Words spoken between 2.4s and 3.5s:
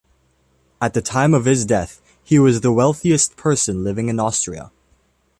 the wealthiest